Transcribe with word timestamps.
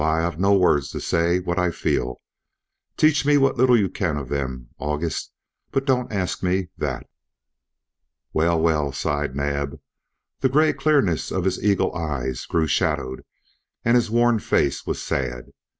I've 0.03 0.39
no 0.39 0.55
words 0.57 0.89
to 0.93 0.99
say 0.99 1.39
what 1.39 1.59
I 1.59 1.69
feel. 1.69 2.23
Teach 2.97 3.23
me 3.23 3.37
what 3.37 3.55
little 3.55 3.77
you 3.77 3.87
can 3.87 4.17
of 4.17 4.29
them, 4.29 4.69
August, 4.79 5.31
but 5.69 5.85
don't 5.85 6.11
ask 6.11 6.41
me 6.41 6.69
that." 6.79 7.07
"Well, 8.33 8.59
well," 8.59 8.91
sighed 8.93 9.35
Naab. 9.35 9.79
The 10.39 10.49
gray 10.49 10.73
clearness 10.73 11.31
of 11.31 11.43
his 11.43 11.63
eagle 11.63 11.93
eyes 11.93 12.47
grew 12.47 12.65
shadowed 12.65 13.23
and 13.85 13.93
his 13.93 14.09
worn 14.09 14.39
face 14.39 14.87
was 14.87 14.99
sad. 14.99 15.51